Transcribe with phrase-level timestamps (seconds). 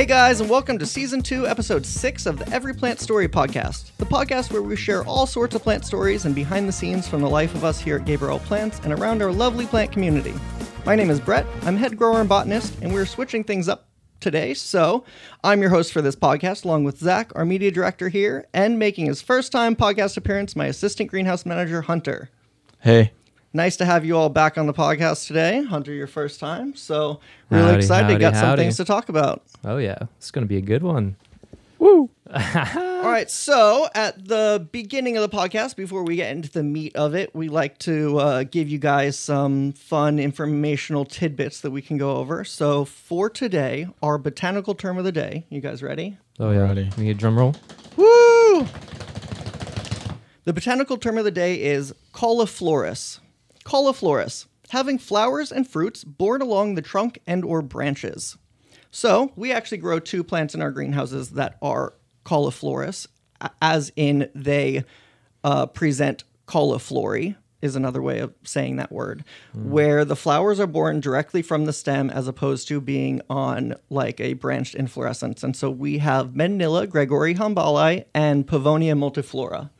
[0.00, 3.94] Hey guys, and welcome to season two, episode six of the Every Plant Story podcast,
[3.98, 7.20] the podcast where we share all sorts of plant stories and behind the scenes from
[7.20, 10.32] the life of us here at Gabriella Plants and around our lovely plant community.
[10.86, 11.44] My name is Brett.
[11.64, 13.90] I'm head grower and botanist, and we're switching things up
[14.20, 14.54] today.
[14.54, 15.04] So
[15.44, 19.04] I'm your host for this podcast, along with Zach, our media director here, and making
[19.04, 22.30] his first time podcast appearance, my assistant greenhouse manager, Hunter.
[22.80, 23.12] Hey.
[23.52, 25.62] Nice to have you all back on the podcast today.
[25.64, 26.74] Hunter, your first time.
[26.76, 27.18] So
[27.50, 28.04] really Howdy, excited.
[28.04, 28.62] howdy, Got some howdy.
[28.62, 29.42] things to talk about.
[29.64, 31.16] Oh yeah, it's gonna be a good one.
[31.80, 32.10] Woo.
[32.32, 36.94] all right, so at the beginning of the podcast, before we get into the meat
[36.94, 41.82] of it, we like to uh, give you guys some fun informational tidbits that we
[41.82, 42.44] can go over.
[42.44, 45.46] So for today, our botanical term of the day.
[45.48, 46.18] You guys ready?
[46.38, 46.88] Oh yeah, Ready.
[46.96, 47.56] we need a drum roll.
[47.96, 48.66] Woo!
[50.44, 53.18] The botanical term of the day is cauliflorous.
[53.70, 58.36] Cauliflorous, having flowers and fruits borne along the trunk and or branches.
[58.90, 63.06] So we actually grow two plants in our greenhouses that are cauliflorous,
[63.40, 64.82] a- as in they
[65.44, 69.22] uh, present cauliflory is another way of saying that word,
[69.54, 74.18] where the flowers are born directly from the stem as opposed to being on like
[74.18, 75.44] a branched inflorescence.
[75.44, 79.70] And so we have Medinilla, Gregory Hambali, and Pavonia multiflora.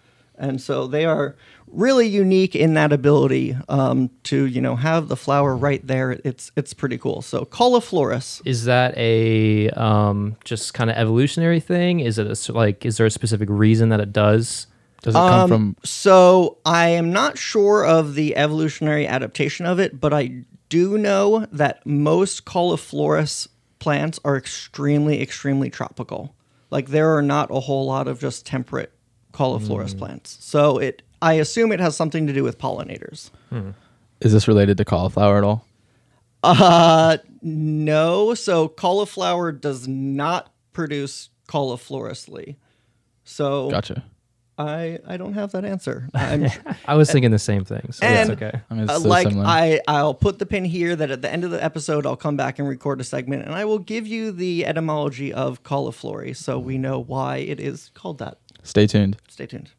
[0.41, 1.37] And so they are
[1.69, 6.19] really unique in that ability um, to, you know, have the flower right there.
[6.25, 7.23] It's it's pretty cool.
[7.23, 8.41] So cauliflorous.
[8.45, 12.01] Is that a um, just kind of evolutionary thing?
[12.01, 14.67] Is it a, like is there a specific reason that it does?
[15.03, 19.79] Does it come Um, from So I am not sure of the evolutionary adaptation of
[19.79, 26.35] it, but I do know that most cauliflorous plants are extremely, extremely tropical.
[26.71, 28.93] Like there are not a whole lot of just temperate
[29.33, 30.37] cauliflorous plants.
[30.41, 33.31] So it, I assume it has something to do with pollinators.
[34.21, 35.65] is this related to cauliflower at all?
[36.43, 38.35] Uh, no.
[38.35, 42.57] So cauliflower does not produce cauliflorisly.
[43.25, 44.05] So Gotcha.
[44.59, 46.09] I, I don't have that answer.
[46.13, 46.47] I'm,
[46.87, 48.61] I was thinking the same thing, so And- that's okay.
[48.71, 49.47] I mean, it's Uh, so like similar.
[49.47, 52.37] I, I'll put the pin here that at the end of the episode I'll come
[52.37, 56.59] back and record a segment and I will give you the etymology of cauliflory so
[56.59, 58.39] we know why it is called that.
[58.63, 59.17] Stay tuned.
[59.29, 59.71] Stay tuned.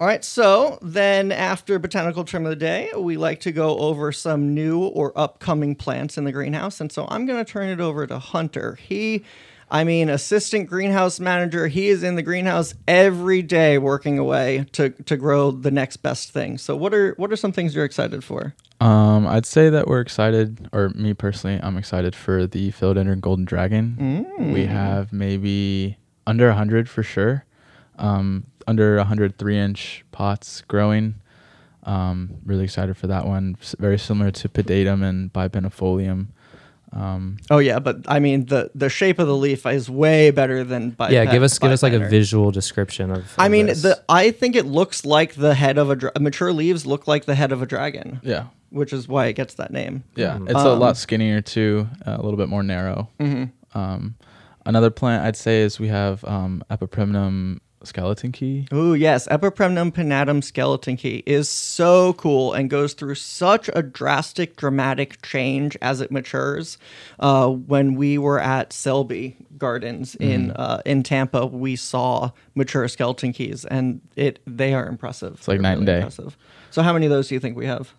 [0.00, 4.10] All right, so then after botanical term of the day, we like to go over
[4.10, 6.80] some new or upcoming plants in the greenhouse.
[6.80, 8.74] And so I'm going to turn it over to Hunter.
[8.74, 9.24] He,
[9.70, 14.90] I mean, assistant greenhouse manager, he is in the greenhouse every day working away to,
[14.90, 16.58] to grow the next best thing.
[16.58, 18.52] So what are what are some things you're excited for?
[18.80, 23.44] Um, I'd say that we're excited, or me personally, I'm excited for the philodendron golden
[23.44, 24.26] dragon.
[24.36, 24.52] Mm.
[24.52, 27.44] We have maybe under 100 for sure.
[27.98, 31.16] Um, under 103 inch pots growing.
[31.84, 33.56] Um, really excited for that one.
[33.60, 36.28] S- Very similar to pedatum and bipennifolium.
[36.92, 40.62] Um, Oh yeah, but I mean the the shape of the leaf is way better
[40.64, 43.34] than by yeah, give us give us like a visual description of.
[43.36, 43.82] I mean, this.
[43.82, 47.24] the I think it looks like the head of a dra- mature leaves look like
[47.24, 50.04] the head of a dragon, yeah, which is why it gets that name.
[50.14, 50.44] Yeah, Mhm.
[50.50, 53.08] it's a Um, lot skinnier too, uh, a little bit more narrow.
[53.74, 54.14] Um,
[54.64, 58.66] another plant I'd say is we have um, Epipremnum skeleton key.
[58.72, 64.56] Oh yes, Epipremnum pinnatum skeleton key is so cool and goes through such a drastic,
[64.56, 66.78] dramatic change as it matures.
[67.18, 70.52] Uh, when we were at Selby Gardens in Mm-hmm.
[70.60, 75.34] uh, in Tampa, we saw mature skeleton keys, and it they are impressive.
[75.34, 75.96] It's like They're night and day.
[75.96, 76.36] Impressive.
[76.70, 77.92] So, how many of those do you think we have?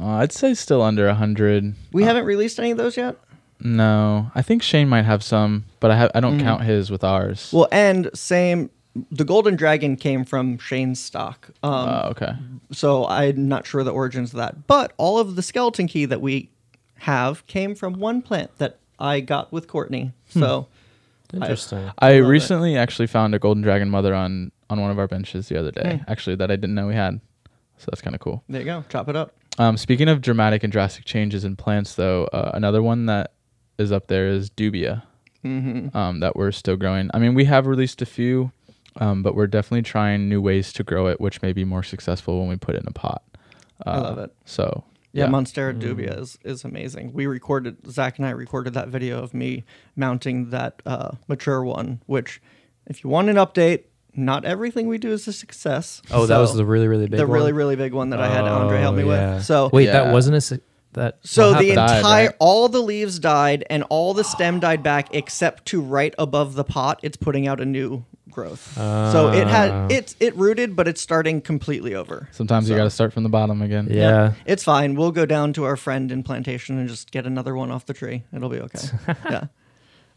[0.00, 1.74] Uh, I'd say still under a hundred.
[1.92, 3.16] We Uh, haven't released any of those yet.
[3.58, 7.02] No, I think Shane might have some, but I have I don't count his with
[7.02, 7.50] ours.
[7.52, 8.68] Well, and same.
[9.10, 11.50] The golden dragon came from Shane's stock.
[11.62, 12.32] Um, uh, okay.
[12.72, 14.66] so I'm not sure the origins of that.
[14.66, 16.50] But all of the skeleton key that we
[17.00, 20.12] have came from one plant that I got with Courtney.
[20.30, 20.66] So
[21.32, 21.90] interesting.
[21.98, 22.28] I love it.
[22.28, 25.70] recently actually found a golden dragon mother on on one of our benches the other
[25.70, 25.96] day.
[26.04, 26.10] Hmm.
[26.10, 27.20] Actually, that I didn't know we had.
[27.78, 28.42] So that's kind of cool.
[28.48, 28.84] there you go.
[28.88, 29.34] Chop it up.
[29.58, 33.32] Um, speaking of dramatic and drastic changes in plants, though, uh, another one that
[33.78, 35.02] is up there is dubia.
[35.42, 37.10] hmm um, that we're still growing.
[37.14, 38.50] I mean, we have released a few,
[38.96, 42.38] um, but we're definitely trying new ways to grow it, which may be more successful
[42.40, 43.22] when we put it in a pot.
[43.86, 44.34] Uh, I love it.
[44.44, 45.80] So Yeah, yeah, Monstera Mm.
[45.80, 47.12] dubia is, is amazing.
[47.12, 49.64] We recorded Zach and I recorded that video of me
[49.96, 52.00] mounting that uh, mature one.
[52.06, 52.40] Which,
[52.86, 53.84] if you want an update,
[54.14, 56.00] not everything we do is a success.
[56.10, 57.26] Oh, that was the really really big one.
[57.28, 57.58] the really one?
[57.58, 59.34] really big one that I had Andre help me Oh, yeah.
[59.36, 59.44] with.
[59.44, 60.04] So wait, Yeah.
[60.04, 60.52] that wasn't a s-
[60.96, 61.18] that.
[61.22, 61.74] So the happened?
[61.76, 62.36] Died, entire right?
[62.40, 66.64] all the leaves died and all the stem died back except to right above the
[66.64, 68.74] pot it's putting out a new growth.
[68.74, 69.48] so it Ah.
[69.48, 72.28] had it's it rooted but it's starting completely over.
[72.32, 73.86] sometimes you got to start from the bottom again.
[73.90, 74.32] yeah.
[74.44, 74.94] It's fine.
[74.94, 77.94] We'll go down to our friend in plantation and just get another one off the
[77.94, 78.24] tree.
[78.34, 78.88] It'll be okay.
[79.30, 79.44] yeah.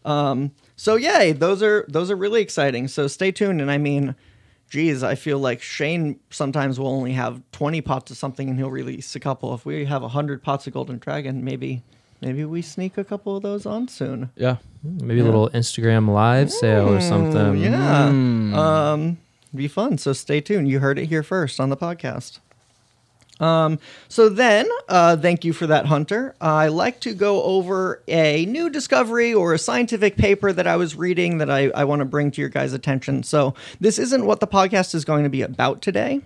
[0.06, 2.88] Um, so yay, those are those are really exciting.
[2.88, 3.62] So stay tuned.
[3.62, 4.16] And I mean,
[4.70, 8.72] geez, I feel like Shane sometimes will only have twenty pots of something, and he'll
[8.72, 9.54] release a couple.
[9.54, 11.84] If we have hundred pots of Golden Dragon, maybe
[12.22, 14.30] maybe we sneak a couple of those on soon.
[14.36, 14.58] Yeah.
[14.82, 17.58] Hmm, maybe a little Instagram live sale or hmm, something.
[17.58, 18.10] Yeah.
[18.10, 18.54] Hmm.
[18.54, 19.18] Um,
[19.54, 19.98] be fun.
[19.98, 20.70] So stay tuned.
[20.70, 22.40] You heard it here first on the podcast.
[23.40, 26.36] Um, so then, uh, thank you for that, Hunter.
[26.42, 30.96] I like to go over a new discovery or a scientific paper that I was
[30.96, 33.24] reading that I, I want to bring to your guys' attention.
[33.24, 36.22] So this isn't what the podcast is going to be about today,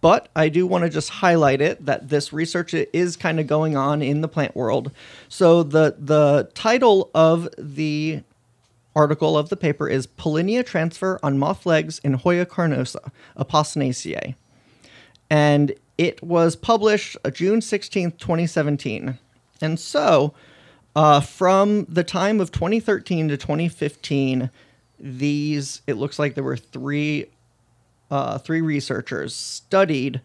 [0.00, 3.76] but I do want to just highlight it that this research is kind of going
[3.76, 4.90] on in the plant world.
[5.28, 8.22] So the the title of the
[8.96, 14.34] article of the paper is Pollinia transfer on moth legs in Hoya carnosa, Apocynaceae.
[15.30, 19.18] And it was published uh, June 16th, 2017.
[19.60, 20.32] And so,
[20.94, 24.50] uh, from the time of 2013 to 2015,
[25.00, 27.26] these, it looks like there were three,
[28.10, 30.20] uh, three researchers studied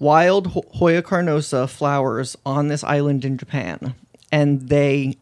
[0.00, 3.94] wild Hoya carnosa flowers on this island in Japan.
[4.30, 5.16] And they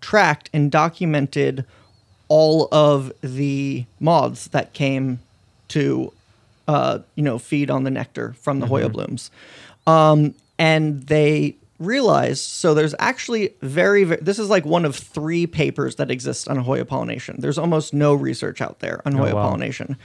[0.00, 1.64] tracked and documented
[2.28, 5.20] all of the moths that came
[5.68, 6.12] to
[6.68, 9.30] uh, you know feed on the nectar from the Hoya blooms
[9.86, 15.46] um, and they realized so there's actually very, very this is like one of three
[15.46, 17.36] papers that exist on Hoya pollination.
[17.40, 19.48] There's almost no research out there on Hoya wow.
[19.48, 19.96] pollination.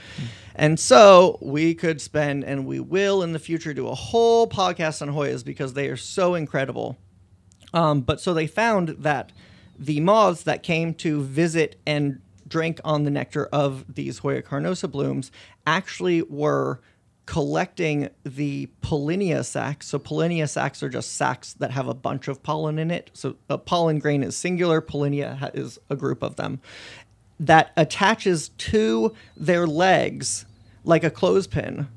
[0.54, 5.00] And so we could spend and we will in the future do a whole podcast
[5.02, 6.98] on Hoyas because they are so incredible.
[7.72, 9.30] Um, but so they found that
[9.78, 14.90] the moths that came to visit and drink on the nectar of these Hoya carnosa
[14.90, 15.30] blooms
[15.66, 16.80] actually were
[17.26, 19.86] collecting the pollinia sacs.
[19.86, 23.10] So pollinia sacs are just sacs that have a bunch of pollen in it.
[23.12, 26.60] So a pollen grain is singular, pollinia is a group of them
[27.38, 30.46] that attaches to their legs
[30.84, 31.88] like a clothespin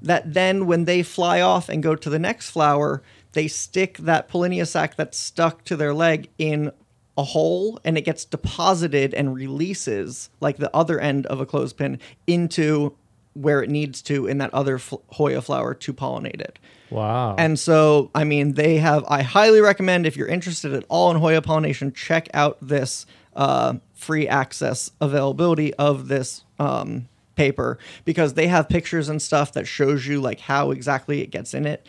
[0.00, 4.28] that then when they fly off and go to the next flower they stick that
[4.28, 6.70] pollinia sac that's stuck to their leg in
[7.18, 11.98] a hole and it gets deposited and releases like the other end of a clothespin
[12.26, 12.94] into
[13.34, 16.58] where it needs to in that other fl- hoya flower to pollinate it
[16.90, 17.34] Wow.
[17.36, 21.16] and so, I mean, they have, I highly recommend if you're interested at all in
[21.16, 28.46] Hoya pollination, check out this uh, free access availability of this um, paper because they
[28.46, 31.84] have pictures and stuff that shows you like how exactly it gets in it.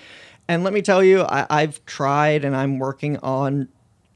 [0.48, 3.68] And let me tell you, I, I've tried and I'm working on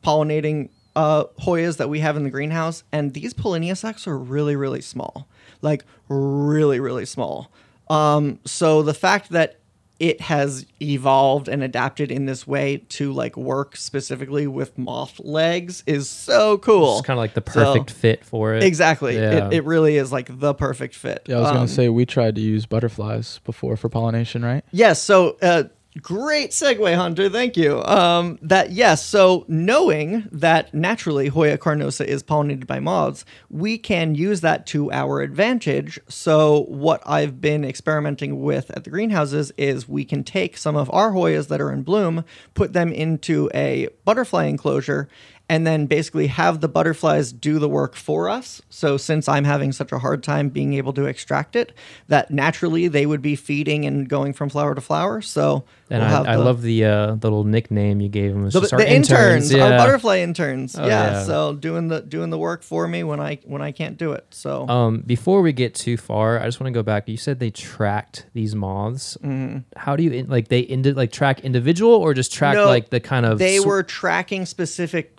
[0.03, 4.55] pollinating uh, Hoyas that we have in the greenhouse, and these Pollinia sacs are really,
[4.55, 5.27] really small,
[5.61, 7.51] like really, really small.
[7.89, 9.57] Um, so the fact that
[9.99, 15.83] it has evolved and adapted in this way to like work specifically with moth legs
[15.85, 16.97] is so cool.
[16.97, 18.63] it's kind of like the So- perfect fit for it.
[18.63, 19.15] Exactly.
[19.15, 19.47] Yeah.
[19.49, 21.21] It, it really is like the perfect fit.
[21.27, 24.63] Yeah, I was Um, gonna say we tried to use butterflies before for pollination, right?
[24.71, 24.99] Yes.
[24.99, 25.65] So, uh,
[25.99, 27.29] great segue, Hunter.
[27.29, 27.83] Thank you.
[27.83, 29.05] Um, that yes.
[29.05, 34.91] So, knowing that naturally Hoya carnosa is pollinated by moths, we can use that to
[34.91, 35.99] our advantage.
[36.07, 40.89] So, what I've been experimenting with at the greenhouses is we can take some of
[40.93, 45.09] our Hoyas that are in bloom, put them into a butterfly enclosure.
[45.51, 48.61] And then basically have the butterflies do the work for us.
[48.69, 51.73] So, since I'm having such a hard time being able to extract it,
[52.07, 55.21] that naturally they would be feeding and going from flower to flower.
[55.21, 58.49] So, and we'll I, I the- love the uh, the little nickname you gave them.
[58.49, 59.77] The, the our interns, our yeah.
[59.77, 60.77] butterfly interns.
[60.77, 61.23] Oh, yeah, yeah.
[61.25, 64.25] so doing the doing the work for me when I when I can't do it.
[64.29, 67.09] So Um, before we get too far, I just want to go back.
[67.09, 69.17] You said they tracked these moths.
[69.21, 69.57] Mm-hmm.
[69.75, 73.01] How do you like they indi- like track individual or just track No, like the
[73.01, 75.17] kind of they sw- were tracking specific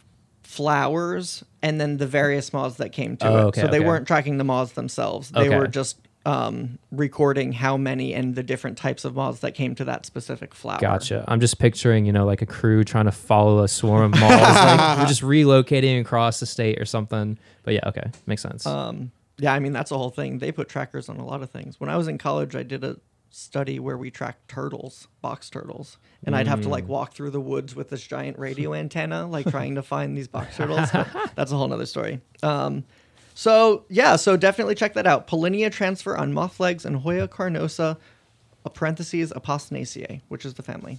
[0.53, 3.41] flowers and then the various moths that came to Oh, it.
[3.45, 3.87] okay, so they okay.
[3.87, 5.31] weren't tracking the moths themselves.
[5.31, 5.59] They Okay.
[5.59, 9.85] were just um, recording how many and the different types of moths that came to
[9.87, 10.79] that specific flower.
[10.81, 11.25] Gotcha.
[11.27, 14.41] I'm just picturing, you know, like a crew trying to follow a swarm of moths.
[14.65, 17.39] like we're just relocating across the state or something.
[17.65, 18.65] But yeah, okay, makes sense.
[18.67, 20.39] Um, yeah, I mean that's the whole thing.
[20.39, 21.81] They put trackers on a lot of things.
[21.81, 22.97] When I was in college, I did a
[23.35, 26.73] study where we tracked turtles, box turtles, and I'd have to Mm.
[26.73, 30.29] like walk through the woods with this giant radio antenna, like trying to find these
[30.29, 30.91] box turtles.
[30.93, 32.21] But that's a whole nother story.
[32.43, 32.85] Um,
[33.35, 35.27] so yeah, so definitely check that out.
[35.27, 37.97] Pollinia transfer on moth legs and Hoya carnosa,
[38.67, 40.99] a parentheses Apocynaceae, which is the family.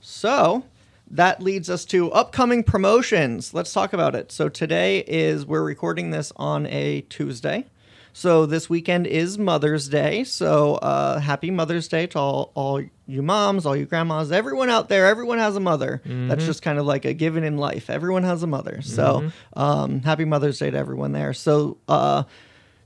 [0.00, 0.64] So
[1.10, 3.52] that leads us to upcoming promotions.
[3.52, 4.32] Let's talk about it.
[4.32, 7.66] So today is we're recording this on a Tuesday.
[8.14, 10.24] So this weekend is Mother's Day.
[10.24, 14.88] So uh, happy Mother's Day to all, all you moms, all you grandmas, everyone out
[14.88, 15.06] there.
[15.06, 16.02] Everyone has a mother.
[16.04, 17.88] That's just kind of like a given in life.
[17.88, 18.82] Everyone has a mother.
[18.82, 21.32] So um, happy Mother's Day to everyone there.
[21.32, 22.24] So uh,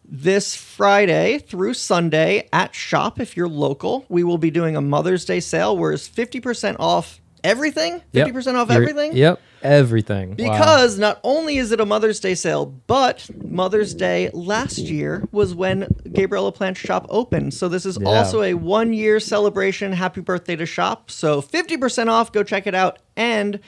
[0.05, 5.25] this Friday through Sunday at Shop, if you're local, we will be doing a Mother's
[5.25, 8.01] Day sale where it's 50% off everything.
[8.15, 9.17] 50% off You're- everything.
[9.17, 10.35] Yep, everything.
[10.35, 15.55] Because not only is it a Mother's Day sale, but Mother's Day last year was
[15.55, 17.53] when Gabriella Plant Shop opened.
[17.55, 18.09] So this is Yeah.
[18.09, 19.93] also a one year celebration.
[19.93, 21.11] Happy birthday to Shop.
[21.11, 22.33] So 50% off.
[22.33, 22.99] Go check it out.
[23.17, 23.61] And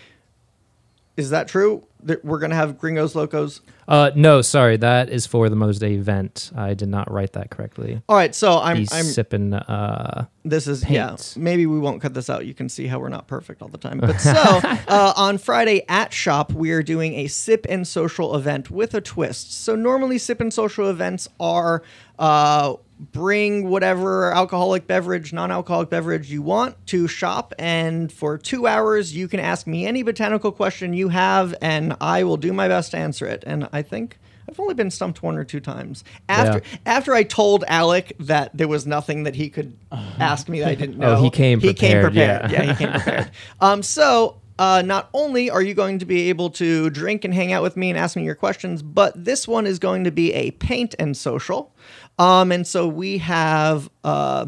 [1.18, 1.84] is that true?
[2.04, 3.60] That we're going to have Gringos Locos.
[3.88, 6.52] Uh, no, sorry, that is for the Mother's Day event.
[6.54, 8.00] I did not write that correctly.
[8.08, 8.32] All right.
[8.36, 9.52] So I'm, He's I'm sipping.
[9.52, 11.16] Uh, This is yeah.
[11.36, 12.46] Maybe we won't cut this out.
[12.46, 13.98] You can see how we're not perfect all the time.
[13.98, 18.70] But so uh, on Friday at shop, we are doing a sip and social event
[18.70, 19.52] with a twist.
[19.52, 21.82] So normally, sip and social events are
[22.20, 29.14] uh, bring whatever alcoholic beverage, non-alcoholic beverage you want to shop, and for two hours
[29.14, 32.90] you can ask me any botanical question you have, and I will do my best
[32.92, 33.44] to answer it.
[33.46, 34.18] And I think.
[34.50, 36.04] I've only been stumped one or two times.
[36.26, 36.78] After Yeah.
[36.86, 40.74] after I told Alec that there was nothing that he could ask me that I
[40.74, 41.16] didn't know.
[41.18, 42.50] Oh, he came He came prepared, prepared.
[42.50, 42.62] yeah.
[42.64, 43.30] Yeah, he came prepared.
[43.60, 47.52] um, so uh, not only are you going to be able to drink and hang
[47.52, 50.32] out with me and ask me your questions, but this one is going to be
[50.32, 51.70] a paint and social.
[52.18, 54.46] Um, and so we have uh,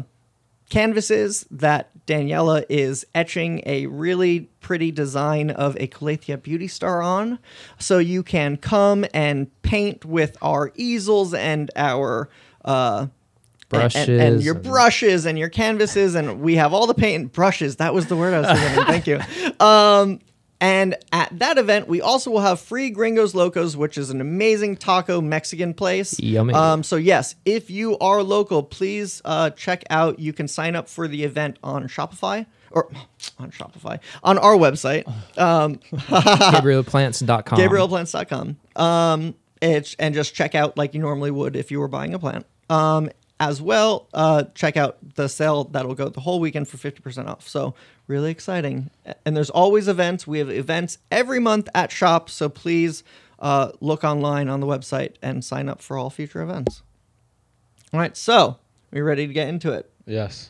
[0.69, 7.39] canvases that Daniela is etching a really pretty design of a Calathea Beauty Star on.
[7.79, 12.29] So you can come and paint with our easels and our
[12.65, 13.07] uh,
[13.73, 16.93] and- and, and Brushes your and- brushes and your canvases, and we have all the
[16.93, 17.77] paint and brushes.
[17.77, 18.85] That was the word I was thinking.
[18.85, 19.19] Thank you.
[19.65, 20.19] Um,
[20.61, 24.77] and at that event, we also will have free Gringos Locos, which is an amazing
[24.77, 26.19] taco Mexican place.
[26.19, 26.53] Yummy.
[26.53, 30.19] Um, so yes, if you are local, please uh, check out.
[30.19, 32.91] You can sign up for the event on Shopify or
[33.39, 35.11] on Shopify on our website.
[35.37, 37.57] Um, GabriellaPlants.com.
[37.57, 38.57] GabriellaPlants.com.
[38.75, 42.19] Um, it's, and just check out like you normally would if you were buying a
[42.19, 42.45] plant.
[42.69, 43.09] Um,
[43.41, 47.47] as well, uh, check out the sale that'll go the whole weekend for 50% off.
[47.47, 47.73] So,
[48.11, 48.89] really exciting.
[49.25, 50.27] And there's always events.
[50.27, 52.29] We have events every month at shop.
[52.29, 53.03] So, please
[53.39, 56.83] uh, look online on the website and sign up for all future events.
[57.93, 58.15] All right.
[58.15, 58.57] So,
[58.91, 59.89] we ready to get into it?
[60.05, 60.49] Yes.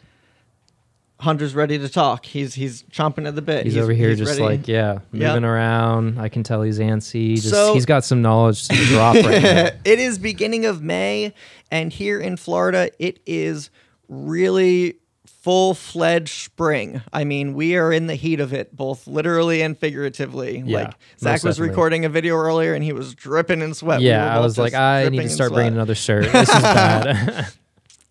[1.20, 2.26] Hunter's ready to talk.
[2.26, 3.64] He's he's chomping at the bit.
[3.66, 4.58] He's, over here he's just ready.
[4.58, 6.20] like, yeah, moving around.
[6.20, 7.36] I can tell he's antsy.
[7.36, 9.70] Just, So- he's got some knowledge to drop right now.
[9.86, 11.32] it is beginning of May,
[11.70, 13.70] and here in Florida, it is
[14.10, 14.96] really
[15.42, 17.02] full fledged spring.
[17.12, 20.64] I mean, we are in the heat of it, both literally and figuratively.
[20.66, 21.70] Yeah, like Zach was definitely.
[21.70, 24.00] recording a video earlier, and he was dripping in sweat.
[24.00, 26.26] We Yeah, I was like, I need to start bringing another shirt.
[26.32, 27.48] This is bad.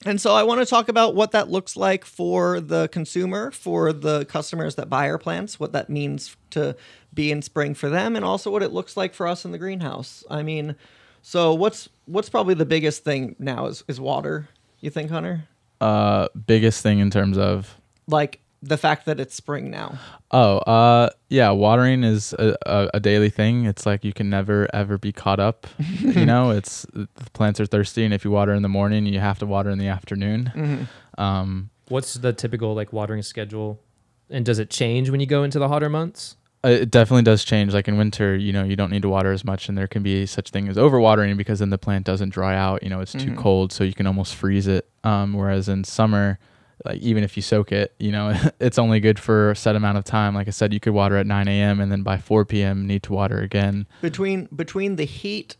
[0.07, 3.93] And so I want to talk about what that looks like for the consumer, for
[3.93, 6.75] the customers that buy our plants, what that means to
[7.13, 9.59] be in spring for them, and also what it looks like for us in the
[9.59, 10.25] greenhouse.
[10.31, 10.75] I mean,
[11.21, 14.49] so what's what's probably the biggest thing now is is water.
[14.81, 15.49] You think, Hunter?
[15.81, 19.99] Uh, biggest thing in terms of Like the fact that it's spring now.
[20.33, 23.65] oh, uh, yeah, watering is a, a, a daily thing.
[23.65, 25.67] It's like you can never ever be caught up.
[26.01, 29.21] you know, it's the plants are thirsty, and if you water in the morning, you
[29.21, 30.87] have to water in the afternoon.
[31.17, 33.81] Um, What's the typical like watering schedule?
[34.29, 36.37] And does it change when you go into the hotter months?
[36.65, 37.73] Uh, It definitely does change.
[37.73, 40.03] Like in winter, you know, you don't need to water as much, and there can
[40.03, 42.83] be such thing as overwatering because then the plant doesn't dry out.
[42.83, 44.89] You know, it's too cold, so you can almost freeze it.
[45.05, 46.39] Um, whereas in summer,
[46.85, 49.97] like even if you soak it, you know, it's only good for a set amount
[49.99, 50.35] of time.
[50.35, 51.81] Like I said, you could water at 9 a.m.
[51.81, 52.87] and then by 4 p.m.
[52.87, 53.87] need to water again.
[54.03, 55.57] between between the heat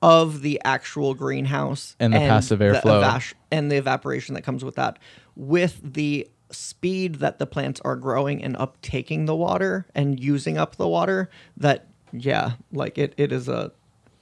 [0.00, 3.02] of the actual greenhouse And the passive the airflow.
[3.02, 4.98] evas- and the evaporation that comes with that,
[5.34, 10.76] with the speed that the plants are growing and uptaking the water and using up
[10.76, 13.70] the water, that yeah, like it, it is a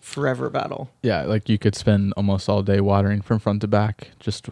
[0.00, 0.90] forever battle.
[1.02, 4.48] Yeah, like you could spend almost all day watering from front to back just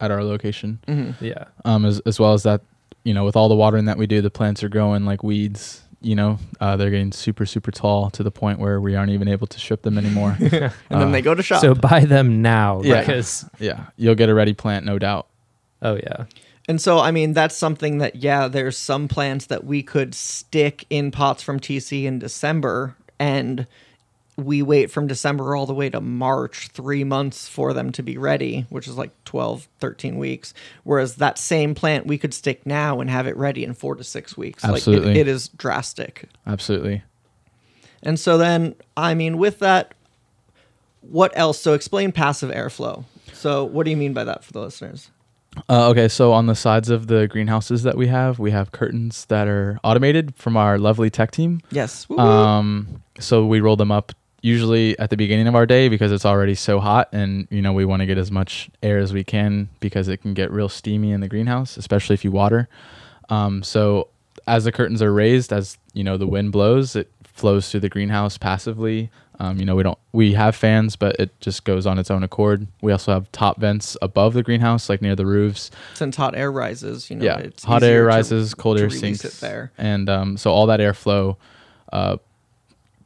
[0.00, 0.78] at our location.
[1.20, 1.44] Yeah.
[1.64, 2.62] um, as, as well as that,
[3.04, 5.82] you know, with all the watering that we do, the plants are growing like weeds.
[6.04, 9.28] You know, uh, they're getting super, super tall to the point where we aren't even
[9.28, 10.36] able to ship them anymore.
[10.40, 11.60] And then Uh, they go to shop.
[11.60, 13.00] So buy them now Yeah.
[13.00, 15.28] because yeah, you'll get a ready plant, no doubt.
[15.80, 16.24] oh yeah.
[16.68, 20.84] And so, I mean, that's something that, yeah, there's some plants that we could stick
[20.90, 23.66] in pots from TC in December, and
[24.36, 28.16] we wait from December all the way to March, three months for them to be
[28.16, 30.54] ready, which is like 12, 13 weeks.
[30.84, 34.04] Whereas that same plant we could stick now and have it ready in four to
[34.04, 34.62] six weeks.
[34.64, 35.10] Like, Absolutely.
[35.12, 36.28] it, it is drastic.
[36.46, 37.02] Absolutely.
[38.02, 39.94] And so then, I mean, with that,
[41.02, 41.60] what else?
[41.60, 43.04] So explain passive airflow.
[43.32, 45.10] So what do you mean by that for the listeners?
[45.68, 49.26] Uh, okay, so on the sides of the greenhouses that we have, we have curtains
[49.26, 51.60] that are automated from our lovely tech team.
[51.70, 52.08] Yes.
[52.08, 52.22] Woo-woo.
[52.22, 56.26] Um, so we roll them up usually at the beginning of our day because it's
[56.26, 59.24] already so hot, and you know we want to get as much air as we
[59.24, 62.68] can because it can get real steamy in the greenhouse, especially if you water.
[63.28, 64.08] Um, so
[64.46, 67.88] as the curtains are raised, as you know the wind blows, it flows through the
[67.88, 69.10] greenhouse passively.
[69.40, 72.22] Um, you know we don't we have fans, but it just goes on its own
[72.22, 72.66] accord.
[72.80, 75.70] We also have top vents above the greenhouse, like near the roofs.
[75.94, 79.24] Since hot air rises, you know, yeah, hot air to- rises, cold to air sinks
[79.24, 79.72] it there.
[79.78, 81.36] and um, so all that airflow
[81.92, 82.18] uh,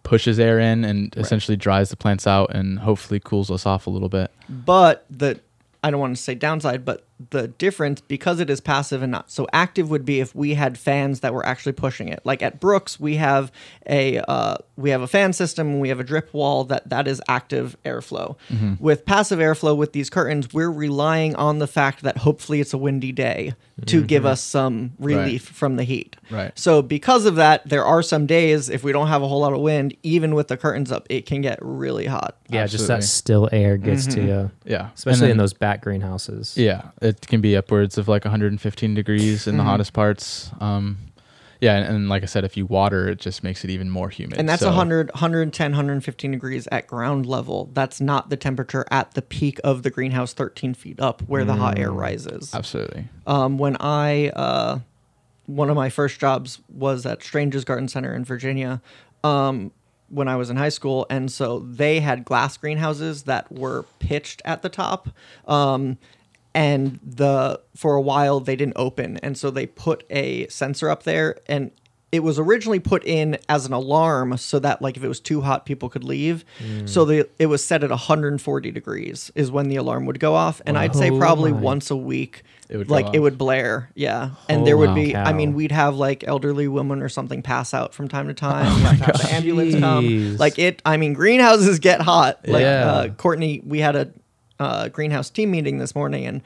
[0.03, 3.91] pushes air in and essentially dries the plants out and hopefully cools us off a
[3.91, 4.31] little bit.
[4.49, 5.41] But the
[5.83, 9.31] I don't want to say downside, but the difference because it is passive and not
[9.31, 12.21] so active would be if we had fans that were actually pushing it.
[12.25, 13.51] Like at Brooks, we have
[13.89, 17.09] a uh, we have a fan system, and we have a drip wall that that
[17.09, 18.37] is active airflow.
[18.51, 18.75] Mm-hmm.
[18.79, 22.79] With passive airflow with these curtains, we're relying on the fact that hopefully it's a
[22.79, 26.17] windy day to give us some relief from the heat.
[26.27, 26.35] Mm-hmm.
[26.35, 26.59] Right.
[26.59, 29.53] So because of that, there are some days if we don't have a whole lot
[29.53, 32.39] of wind, even with the curtains up, it can get really hot.
[32.49, 36.57] Yeah, just that still air gets to you, Yeah, especially And in those back greenhouses.
[36.57, 39.69] Yeah, it can be upwards of like 115 degrees in the Mm-hmm.
[39.71, 40.51] hottest parts.
[40.61, 40.97] Um,
[41.61, 44.09] yeah, and, and like I said, if you water, it just makes it even more
[44.11, 44.39] humid.
[44.39, 47.71] And that's So- 100, 110, 115 degrees at ground level.
[47.73, 51.55] That's not the temperature at the peak of the greenhouse 13 feet up where the
[51.55, 51.81] hot Mm.
[51.81, 52.55] air rises.
[52.55, 53.09] Absolutely.
[53.27, 54.79] Um, when I, uh,
[55.47, 58.81] one of my first jobs was at Strange's Garden Center in Virginia
[59.25, 59.71] um,
[60.09, 61.07] when I was in high school.
[61.11, 65.09] And so they had glass greenhouses that were pitched at the top.
[65.49, 65.99] Um,
[66.57, 69.19] and the for a while they didn't open.
[69.19, 71.71] And so they put a sensor up there and
[72.13, 75.43] it was originally put in as an alarm so that like if it was too
[75.43, 76.45] hot people could leave.
[76.87, 80.63] So the it was set at 140 degrees is when the alarm would go off.
[80.65, 81.61] And i'd say Oh probably my.
[81.61, 83.91] once a week It would like it would blare.
[83.95, 84.31] Yeah.
[84.49, 87.93] And there would be i mean we'd have like elderly women or something pass out
[87.93, 88.67] from time to time.
[88.67, 90.37] oh have the ambulance come.
[90.39, 92.49] Like it i mean greenhouses get hot.
[92.49, 92.87] Like Yeah.
[92.91, 94.09] uh, Courtney, we had a
[94.59, 96.43] uh, greenhouse team meeting this morning, and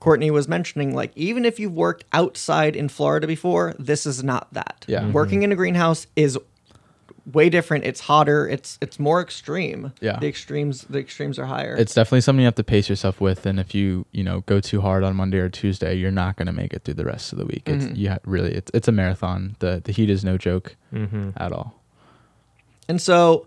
[0.00, 4.52] Courtney was mentioning like even if you've worked outside in Florida before, this is not
[4.52, 4.84] that.
[4.88, 5.00] Yeah.
[5.02, 5.12] Mhm.
[5.12, 6.38] working in a greenhouse is
[7.32, 7.84] way different.
[7.84, 8.48] It's hotter.
[8.48, 9.92] It's it's more extreme.
[10.00, 10.18] Yeah.
[10.18, 11.76] the extremes the extremes are higher.
[11.76, 14.58] It's definitely something you have to pace yourself with, and if you you know go
[14.58, 17.32] too hard on Monday or Tuesday, you're not going to make it through the rest
[17.32, 17.62] of the week.
[17.66, 17.96] It's Mhm.
[17.96, 19.54] you ha- really it's it's a marathon.
[19.60, 21.30] the The heat is no joke Mm-hmm.
[21.36, 21.78] at all.
[22.88, 23.46] And so,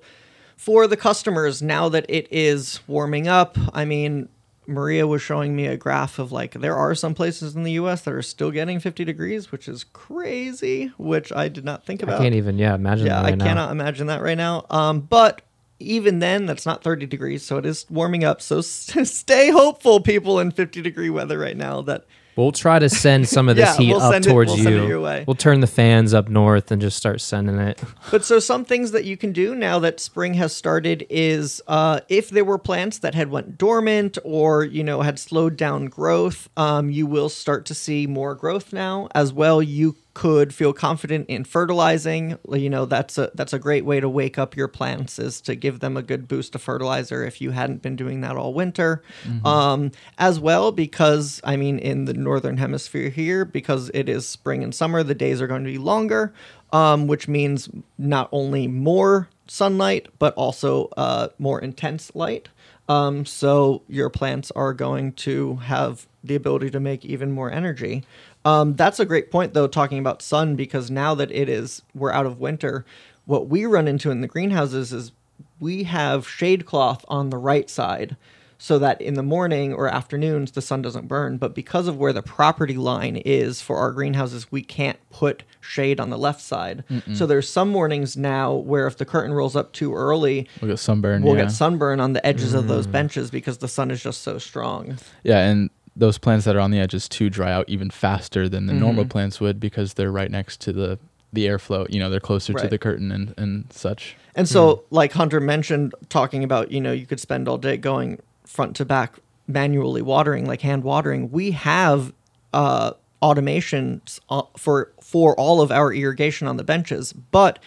[0.58, 4.30] for the customers, now that it is warming up, I mean,
[4.68, 8.02] Maria was showing me a graph of like there are some places in the U.S.
[8.02, 12.20] that are still getting 50 degrees, which is crazy, which I did not think about.
[12.20, 13.46] I can't even yeah imagine yeah, that right I now.
[13.46, 14.66] cannot imagine that right now.
[14.70, 15.42] Um, but
[15.80, 18.42] even then, that's not 30 degrees, so it is warming up.
[18.42, 21.82] So stay hopeful, people in 50 degree weather right now.
[21.82, 24.50] That We'll try to send some of this Yeah, heat we'll up send it- towards
[24.52, 24.64] we'll you.
[24.64, 25.24] send it your way.
[25.28, 27.82] We'll turn the fans up north and just start sending it.
[28.12, 32.02] But so some things that you can do now that spring has started is uh,
[32.10, 36.50] if there were plants that had went dormant or you know had slowed down growth,
[36.58, 39.62] um, you will start to see more growth now as well.
[39.62, 42.40] You could feel confident in fertilizing.
[42.52, 45.56] You know that's a that's a great way to wake up your plants is to
[45.56, 49.04] give them a good boost of fertilizer if you hadn't been doing that all winter.
[49.44, 54.64] Um, as well because I mean in the northern hemisphere here because it is spring
[54.64, 56.34] and summer, the days are going to be longer
[56.72, 62.50] um, which means not only more sunlight but also uh, more intense light.
[62.88, 68.04] Um, so your plants are going to have the ability to make even more energy.
[68.46, 72.12] Um, that's a great point, though, talking about sun, because now that it is we're
[72.12, 72.86] out of winter,
[73.26, 75.12] what we run into in the greenhouses is
[75.60, 78.16] we have shade cloth on the right side
[78.58, 81.38] so that in the morning or afternoons the sun doesn't burn.
[81.38, 86.00] But because of where the property line is for our greenhouses, we can't put shade
[86.00, 86.84] on the left side.
[87.14, 90.80] So there's some mornings now where if the curtain rolls up too early, We'll get
[90.80, 91.24] sunburn.
[91.24, 91.44] we'll yeah.
[91.44, 95.00] get sunburn on the edges of those benches because the sun is just so strong.
[95.24, 98.66] Yeah, and those plants that are on the edges too dry out even faster than
[98.66, 99.12] the normal Mm-hmm.
[99.12, 101.00] plants would because they're right next to the
[101.34, 101.86] the airflow.
[101.90, 104.16] You know, they're closer to the curtain and and such.
[104.36, 108.20] And so, like Hunter mentioned, talking about, you know, you could spend all day going
[108.46, 111.32] front to back manually watering, like hand watering.
[111.32, 112.14] We have
[112.54, 117.60] uh, automations uh, for for all of our irrigation on the benches, but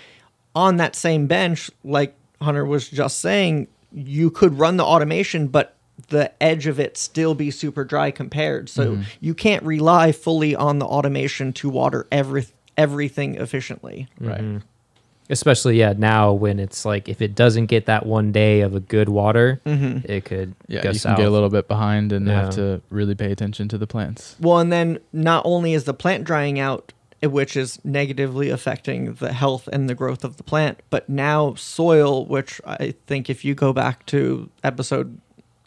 [0.55, 5.75] on that same bench, like Hunter was just saying, you could run the automation, but
[6.09, 8.69] the edge of it still be super dry compared.
[8.69, 14.07] So you can't rely fully on the automation to water every everything efficiently.
[14.21, 14.61] Right.
[15.31, 18.81] Especially yeah, now when it's like if it doesn't get that one day of a
[18.81, 20.11] good water, Mm-hmm.
[20.11, 21.17] it could Yeah, go you south.
[21.17, 22.45] can get a little bit behind and Yeah.
[22.45, 24.37] have to really pay attention to the plants.
[24.41, 29.33] Well, and then not only is the plant drying out, which is negatively affecting the
[29.35, 33.55] health and the growth of the plant, but now soil, which I think if you
[33.55, 35.19] go back to episode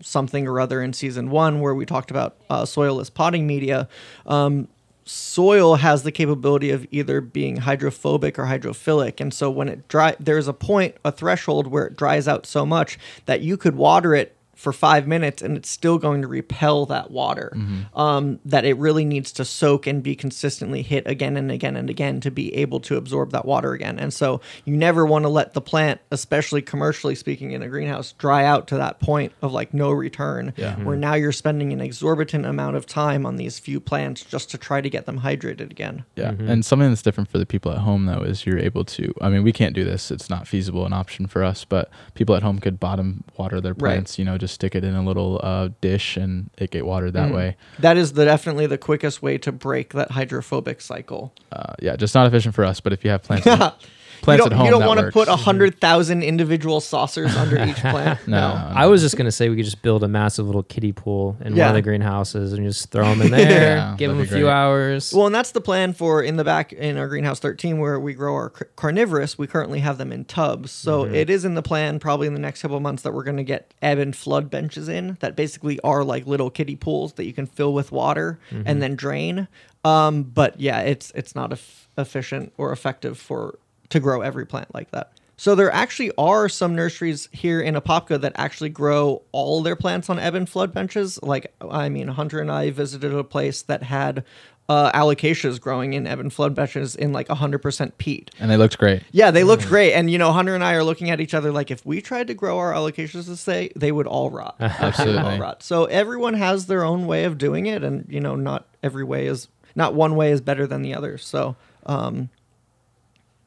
[0.02, 3.88] something or other in season one where we talked about uh, soil as potting media,
[4.26, 4.68] um,
[5.06, 9.20] soil has the capability of either being hydrophobic or hydrophilic.
[9.20, 12.66] And so when it dry there's a point a threshold where it dries out so
[12.66, 16.86] much that you could water it for five minutes and it's still going to repel
[16.86, 17.52] that water
[17.96, 21.90] um, that it really needs to soak and be consistently hit again and again and
[21.90, 25.30] again to be able to absorb that water again and so you never want to
[25.30, 29.52] let the plant especially commercially speaking in a greenhouse dry out to that point of
[29.52, 30.76] like no return Yeah.
[30.78, 34.58] where now you're spending an exorbitant amount of time on these few plants just to
[34.60, 36.50] try to get them hydrated again Yeah, Mhm.
[36.50, 39.14] and something that's different for the people at home though is you're able to.
[39.22, 41.66] I mean, we can't do this; it's not feasible, an option for us.
[41.66, 43.80] But people at home could bottom water their Right.
[43.80, 44.20] plants.
[44.20, 47.30] You know, just stick it in a little uh, dish and it get watered that
[47.30, 47.36] Mhm.
[47.36, 47.56] way.
[47.80, 52.14] that is the definitely the quickest way to break that hydrophobic cycle Uh, yeah, just
[52.16, 52.80] not efficient for us.
[52.80, 53.46] But if you have plants,
[54.22, 57.76] plants at home, you don't want to put a hundred thousand individual saucers under each
[57.82, 58.40] plant No,
[58.74, 61.56] I was just gonna say we could just build a massive little kiddie pool in
[61.56, 64.28] one of the greenhouses and just throw them in there, Yeah, give them a be
[64.30, 64.52] few great.
[64.52, 65.14] hours.
[65.14, 68.14] Well, and that's the plan for in the back in our greenhouse 13 where we
[68.14, 69.38] grow our car- carnivorous.
[69.38, 70.72] We currently have them in tubs.
[70.72, 71.14] So Mhm.
[71.16, 73.38] it is in the plan probably in the next couple of months that we're going
[73.38, 77.26] to get ebb and flood benches in that basically are like little kiddie pools that
[77.26, 78.64] you can fill with water Mhm.
[78.66, 79.48] and then drain.
[79.84, 83.58] Um, but yeah, it's it's not eff- efficient or effective for
[83.92, 85.12] to grow every plant like that.
[85.38, 90.08] So there actually are some nurseries here in Apopka that actually grow all their plants
[90.08, 91.20] on ebb and flood benches.
[91.24, 94.24] Like I mean, Hunter and I visited a place that had
[94.70, 98.32] uh, alocasias growing in ebb and flood benches in like 100% peat.
[98.40, 99.04] and they looked great.
[99.12, 99.94] Yeah, they looked great.
[99.94, 102.28] And, you know, Hunter and I are looking at each other like if we tried
[102.28, 104.56] to grow our alocasias this way, they would all rot.
[104.60, 105.40] Would all Absolutely.
[105.40, 105.64] rot.
[105.64, 107.84] So everyone has their own way of doing it.
[107.84, 111.18] And, you know, not every way is, not one way is better than the other.
[111.18, 112.30] So, um,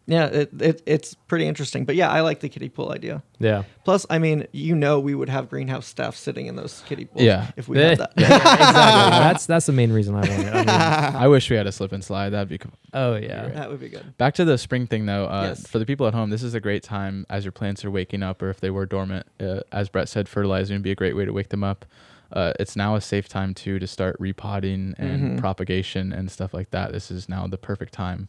[0.06, 1.84] yeah, it, it, it's pretty interesting.
[1.84, 3.22] But yeah, I like the kiddie pool idea.
[3.38, 3.62] yeah.
[3.84, 7.22] Plus, I mean, you know, we would have greenhouse staff sitting in those kiddie pools
[7.24, 7.50] Yeah.
[7.56, 8.12] if we Yeah, had that.
[8.16, 8.44] exactly.
[8.54, 10.54] That's that's the main reason I want it.
[10.54, 10.68] I mean,
[11.16, 12.30] I wish we had a slip and slide.
[12.30, 12.58] That'd be.
[12.58, 13.48] co- oh yeah.
[13.48, 14.16] that would be good.
[14.18, 15.26] Back to the spring thing though.
[15.26, 15.66] Uh, Yes.
[15.66, 18.22] For the people at home, this is a great time as your plants are waking
[18.22, 19.26] up, or if they were dormant.
[19.40, 21.84] Uh, as Brett said, fertilizing would be a great way to wake them up.
[22.32, 25.40] Uh, it's now a safe time too to start repotting and Mhm.
[25.40, 26.90] propagation and stuff like that.
[26.92, 28.28] This is now the perfect time.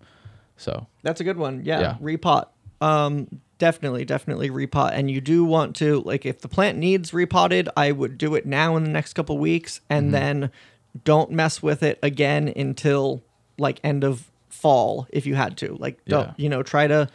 [0.58, 1.62] So That's a good one.
[1.66, 1.96] Yeah, Yeah.
[2.02, 2.48] repot.
[2.82, 4.92] Um, definitely, definitely repot.
[4.94, 8.46] And you do want to like if the plant needs repotted, I would do it
[8.46, 10.12] now in the next couple weeks, and Mhm.
[10.12, 10.50] then
[11.04, 13.22] don't mess with it again until
[13.58, 15.76] like end of fall if you had to.
[15.80, 16.34] Like don't Yeah.
[16.38, 17.08] you know try to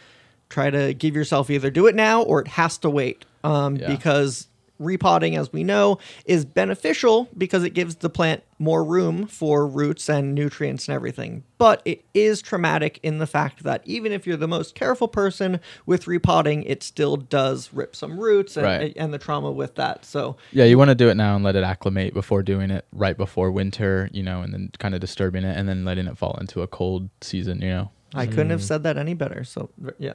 [0.50, 3.24] try to give yourself either do it now or it has to wait.
[3.44, 3.86] Um, Yeah.
[3.86, 4.48] because
[4.80, 10.08] repotting, as we know, is beneficial because it gives the plant more room for roots
[10.08, 11.44] and nutrients and everything.
[11.58, 15.60] But it is traumatic in the fact that even if you're the most careful person
[15.86, 18.92] with repotting, it still does rip some roots and, Right.
[18.96, 20.04] and the trauma with that.
[20.04, 22.84] So yeah, you want to do it now and let it acclimate before doing it
[22.92, 26.18] right before winter, you know, and then kind of disturbing it and then letting it
[26.18, 27.90] fall into a cold season, you know.
[28.14, 28.64] I couldn't have Mm.
[28.64, 29.44] said that any better.
[29.44, 30.14] So yeah,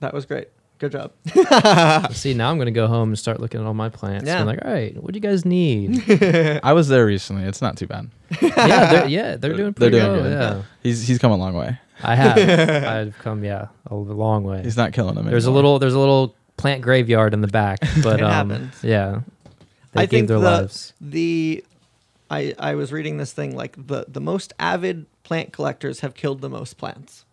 [0.00, 0.48] that was great.
[0.80, 1.12] Good job.
[2.12, 4.26] See, now I'm gonna go home and start looking at all my plants.
[4.26, 4.38] Yeah.
[4.38, 4.44] Yeah.
[4.44, 6.02] like, all right, what do you guys need?
[6.62, 7.44] I was there recently.
[7.44, 8.10] It's not too bad.
[8.40, 10.22] yeah, they're, yeah, they're doing They're pretty doing well.
[10.22, 10.32] good.
[10.32, 11.78] Yeah, He's he's come a long way.
[12.02, 12.38] I have.
[13.08, 14.62] I've come, yeah, a long way.
[14.62, 15.26] He's not killing them.
[15.26, 15.54] There's a anymore.
[15.56, 18.82] little, there's a little plant graveyard in the back, but It um, happens.
[18.82, 19.20] yeah,
[19.92, 20.94] they I gave think their the- lives.
[20.98, 21.62] the
[22.30, 26.40] I I was reading this thing like the the most avid plant collectors have killed
[26.40, 27.26] the most plants.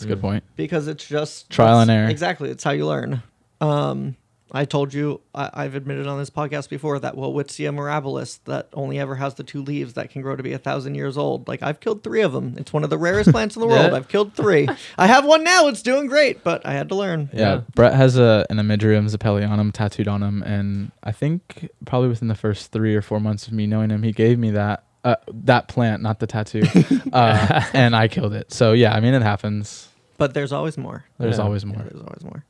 [0.00, 0.44] That's a good point.
[0.56, 2.08] because it's just Trial and error.
[2.08, 3.22] Exactly, it's how you learn.
[3.60, 4.16] Um,
[4.52, 8.98] I told you I, I've admitted on this podcast before that Welwitschia mirabilis that only
[8.98, 11.46] ever has the two leaves that can grow to be a thousand years old.
[11.46, 12.54] Like I've killed three of them.
[12.56, 13.92] It's one of the rarest plants in the world.
[13.92, 14.68] I've killed three.
[14.98, 15.68] I have one now.
[15.68, 17.30] It's doing great, but I had to learn.
[17.32, 17.40] Yeah.
[17.40, 17.60] Yeah.
[17.76, 22.34] Brett has a an Amydrium zippelianum tattooed on him, and I think probably within the
[22.34, 25.68] first three or four months of me knowing him, he gave me that uh, that
[25.68, 26.64] plant, not the tattoo,
[27.12, 28.52] uh, and I killed it.
[28.52, 29.86] So yeah, I mean it happens.
[30.20, 31.04] But there's always more.
[31.16, 31.44] There's Yeah.
[31.44, 31.82] always Yeah, more.
[31.82, 32.44] there's always more.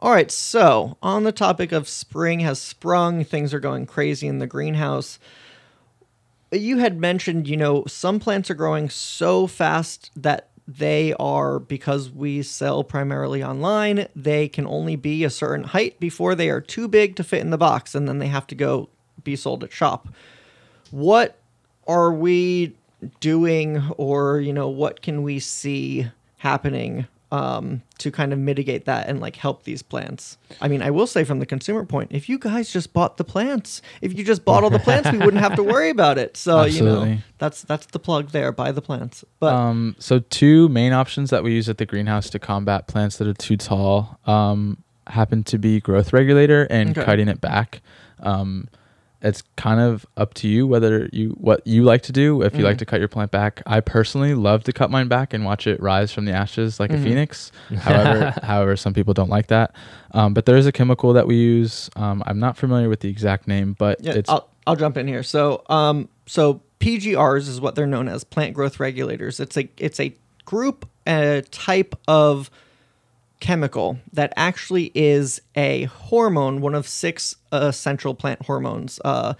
[0.00, 4.40] All right, so on the topic of spring has sprung, things are going crazy in
[4.40, 5.20] the greenhouse.
[6.50, 12.10] You had mentioned, you know, some plants are growing so fast that they are, because
[12.10, 16.88] we sell primarily online, they can only be a certain height before they are too
[16.88, 18.88] big to fit in the box, and then they have to go
[19.22, 20.08] be sold at shop.
[20.90, 21.38] What
[21.86, 22.74] are we
[23.20, 26.08] doing, or, you know, what can we see
[26.38, 30.36] happening um, to kind of mitigate that and like help these plants.
[30.60, 33.24] I mean, I will say from the consumer point, if you guys just bought the
[33.24, 36.36] plants, if you just bought all the plants, we wouldn't have to worry about it.
[36.36, 38.52] So you know, that's that's the plug there.
[38.52, 39.24] Buy the plants.
[39.40, 43.16] But um, so two main options that we use at the greenhouse to combat plants
[43.16, 47.04] that are too tall um, happen to be growth regulator and Okay.
[47.04, 47.80] cutting it back.
[48.20, 48.68] Um,
[49.22, 52.42] it's kind of up to you whether you what you like to do.
[52.42, 52.80] If you like Mhm.
[52.80, 55.80] to cut your plant back, I personally love to cut mine back and watch it
[55.80, 56.94] rise from the ashes like Mhm.
[57.00, 57.52] a phoenix.
[57.78, 59.74] However, however, some people don't like that.
[60.12, 61.88] Um, but there is a chemical that we use.
[61.96, 65.06] Um, I'm not familiar with the exact name, but Yeah, it's I'll, I'll jump in
[65.06, 65.22] here.
[65.22, 69.38] So, um, so PGRs is what they're known as, plant growth regulators.
[69.40, 70.12] It's a it's a
[70.44, 72.50] group, a type of
[73.42, 79.00] chemical that actually is a hormone, one of six essential plant hormones.
[79.04, 79.34] Uh,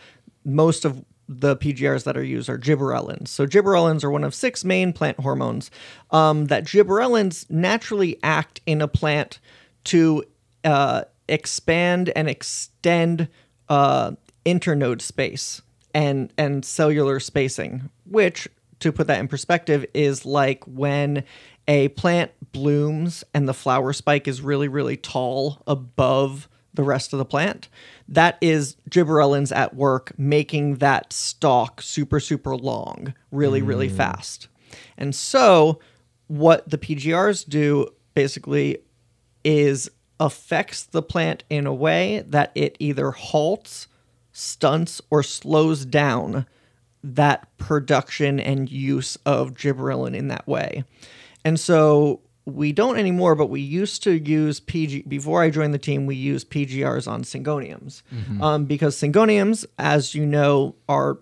[0.44, 3.28] most of the PGRs that are used are gibberellins.
[3.28, 5.70] So gibberellins are one of six main plant hormones.
[6.10, 9.38] Um, that gibberellins naturally act in a plant
[9.84, 10.24] to
[10.64, 13.28] uh, expand and extend
[13.68, 14.12] uh,
[14.44, 15.62] internode space
[15.94, 18.48] and and cellular spacing, which
[18.80, 21.22] to put that in perspective is like when
[21.68, 27.18] a plant blooms and the flower spike is really really tall above the rest of
[27.18, 27.68] the plant.
[28.08, 33.96] That is gibberellins at work making that stalk super super long, really really mm.
[33.96, 34.48] fast.
[34.96, 35.80] And so
[36.28, 38.78] what the PGRs do basically
[39.44, 43.88] is affects the plant in a way that it either halts,
[44.30, 46.46] stunts, or slows down
[47.02, 50.84] that production and use of gibberellin in that way.
[51.44, 55.78] And so we don't anymore, but we used to use PG before I joined the
[55.78, 56.06] team.
[56.06, 58.02] We used PGRs on syngoniums
[58.40, 61.18] um, because syngoniums, as you know, are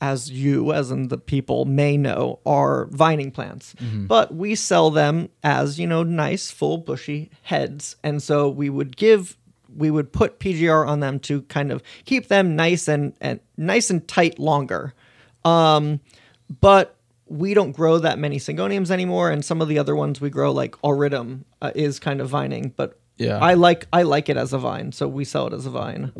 [0.00, 3.74] as you, as in the people, may know, are vining plants.
[4.08, 7.94] But we sell them as, you know, nice, full, bushy heads.
[8.02, 9.36] And so we would give,
[9.76, 13.90] we would put PGR on them to kind of keep them nice and, and nice
[13.90, 14.92] and tight longer.
[15.44, 16.00] Um,
[16.60, 16.96] but
[17.32, 19.30] we don't grow that many syngoniums anymore.
[19.30, 22.72] And some of the other ones we grow, like Auritum, uh, is kind of vining.
[22.76, 23.38] But Yeah.
[23.38, 26.12] I like I like it as a vine, so we sell it as a vine.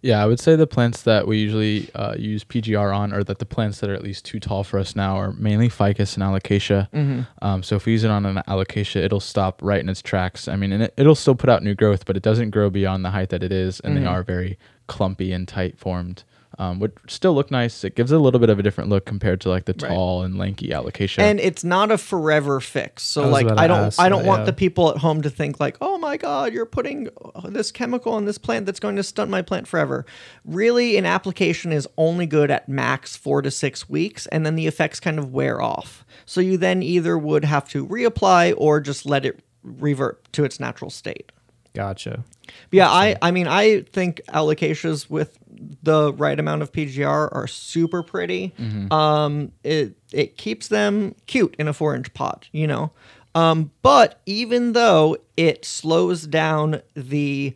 [0.00, 3.38] Yeah, I would say the plants that we usually uh, use PGR on, or that
[3.40, 6.22] the plants that are at least too tall for us now, are mainly ficus and
[6.22, 7.26] alocasia.
[7.42, 10.46] Um, so if we use it on an alocasia, it'll stop right in its tracks.
[10.48, 13.04] I mean, and it, it'll still put out new growth, but it doesn't grow beyond
[13.04, 16.22] the height that it is, and they are very clumpy and tight formed.
[16.58, 17.84] Um, would still look nice.
[17.84, 19.90] It gives it a little bit of a different look compared to like the Right.
[19.90, 21.18] tall and lanky alocasia.
[21.18, 23.02] And it's not a forever fix.
[23.02, 24.46] So was like I don't ask I don't want yeah.
[24.46, 27.08] the people at home to think like, "Oh my god, you're putting
[27.44, 30.06] this chemical on this plant that's going to stunt my plant forever."
[30.46, 34.66] Really, an application is only good at max 4 to 6 weeks and then the
[34.66, 36.06] effects kind of wear off.
[36.24, 40.58] So you then either would have to reapply or just let it revert to its
[40.58, 41.32] natural state.
[41.74, 42.24] Gotcha.
[42.70, 45.36] But yeah, I I mean I think alocasias with
[45.82, 48.52] the right amount of PGR are super pretty.
[48.92, 52.92] Um, it it keeps them cute in a four inch pot, you know.
[53.34, 57.54] Um, but even though it slows down the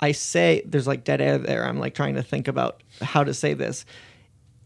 [0.00, 1.64] I say there's like dead air there.
[1.66, 3.84] I'm like trying to think about how to say this.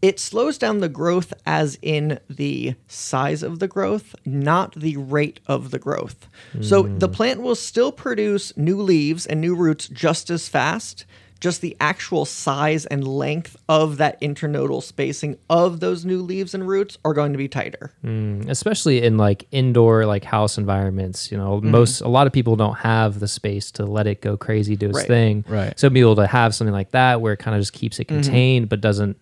[0.01, 5.39] It slows down the growth as in the size of the growth, not the rate
[5.45, 6.27] of the growth.
[6.61, 11.05] So the plant will still produce new leaves and new roots just as fast.
[11.41, 16.67] Just the actual size and length of that internodal spacing of those new leaves and
[16.67, 17.91] roots are going to be tighter.
[18.05, 22.55] Mm, especially in like indoor like house environments you know most a lot of people
[22.55, 25.07] don't have the space to let it go crazy do its Right.
[25.07, 25.77] thing Right.
[25.79, 28.05] so be able to have something like that where it kind of just keeps it
[28.05, 29.17] contained but doesn't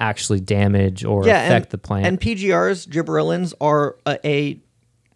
[0.00, 4.60] actually damage or affect the plant And PGRs, gibberellins, are a, a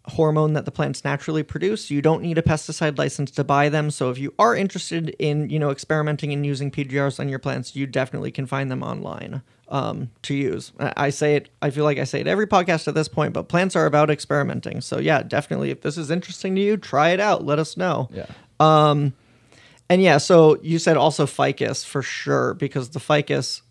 [0.09, 1.91] hormone that the plants naturally produce.
[1.91, 3.91] You don't need a pesticide license to buy them.
[3.91, 7.75] So if you are interested in, you know, experimenting and using PGRs on your plants,
[7.75, 10.73] you definitely can find them online um, to use.
[10.79, 11.49] I say it.
[11.61, 14.11] I feel like I say it every podcast at this point, but plants are about
[14.11, 14.81] experimenting.
[14.81, 15.71] So yeah, definitely.
[15.71, 17.45] If this is interesting to you, try it out.
[17.45, 18.09] Let us know.
[18.13, 18.27] yeah.
[18.61, 19.13] Um,
[19.89, 23.63] And yeah, so you said also ficus for sure because the ficus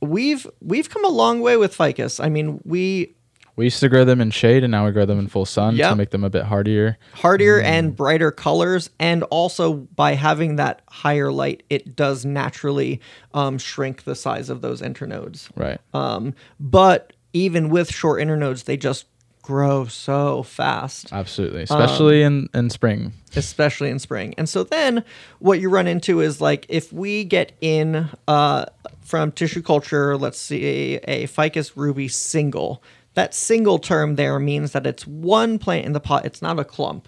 [0.00, 2.18] we've we've come a long way with ficus.
[2.20, 3.14] I mean, we
[3.60, 5.76] We used to grow them in shade, and now we grow them in full sun
[5.76, 5.90] Yep.
[5.90, 6.96] to make them a bit hardier.
[7.12, 13.02] hardier and brighter colors and also by having that higher light it does naturally
[13.34, 15.78] um, shrink the size of those internodes Right.
[15.92, 19.04] um, but even with short internodes they just
[19.42, 21.62] grow so fast Absolutely.
[21.64, 23.12] Especially in, in spring.
[23.36, 24.32] especially in spring.
[24.38, 25.04] And so then
[25.38, 28.66] what you run into is like if we get in uh,
[29.02, 32.82] from tissue culture, let's see a ficus ruby single.
[33.20, 36.64] That single term there means that it's one plant in the pot, it's not a
[36.64, 37.06] clump.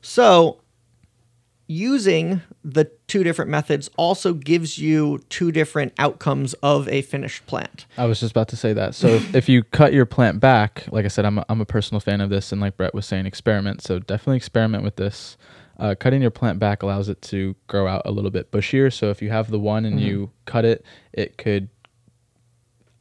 [0.00, 0.60] So
[1.66, 7.86] using the two different methods also gives you two different outcomes of a finished plant.
[7.98, 8.94] I was just about to say that.
[8.94, 11.98] So if, you cut your plant back, like I said, I'm a, I'm a personal
[11.98, 13.82] fan of this, and like Brett was saying, experiment.
[13.82, 15.36] So definitely experiment with this.
[15.80, 18.92] Uh, cutting your plant back allows it to grow out a little bit bushier.
[18.92, 21.68] So if you have the one and you cut it, it could,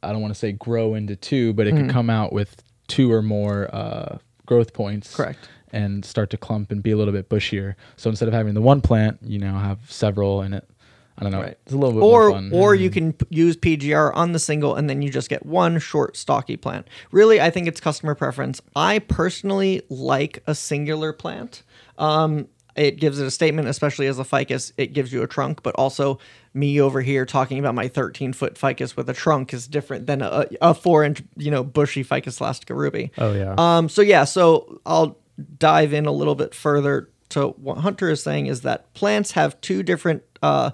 [0.04, 3.12] I don't want to say grow into two, but it could come out with two
[3.12, 5.16] or more uh, growth points.
[5.16, 5.50] Correct.
[5.72, 7.74] And start to clump and be a little bit bushier.
[7.96, 10.70] So instead of having the one plant, you now have several, and it,
[11.18, 11.58] I don't know, Right.
[11.66, 12.52] it's a little bit or more fun.
[12.54, 15.80] or you can p- use PGR on the single and then you just get one
[15.80, 16.88] short stocky plant.
[17.12, 18.62] Really, I think it's customer preference.
[18.76, 21.64] I personally like a singular plant.
[21.98, 24.74] Um, it gives it a statement, especially as a ficus.
[24.78, 26.20] It gives you a trunk, but also
[26.54, 30.22] me over here talking about my 13 foot ficus with a trunk is different than
[30.22, 33.12] a, a four inch, you know, bushy ficus elastica ruby.
[33.18, 33.56] Oh yeah.
[33.58, 35.18] Um, so yeah, so I'll
[35.58, 39.60] dive in a little bit further to what Hunter is saying is that plants have
[39.62, 40.72] two different uh,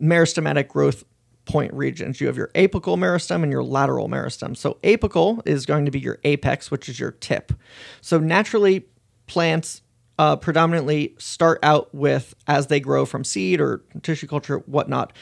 [0.00, 1.04] meristematic growth
[1.44, 2.20] point regions.
[2.20, 4.56] You have your apical meristem and your lateral meristem.
[4.56, 7.52] So apical is going to be your apex, which is your tip.
[8.00, 8.86] So naturally,
[9.26, 9.82] plants
[10.20, 15.14] uh, predominantly start out with as they grow from seed or tissue culture, whatnot.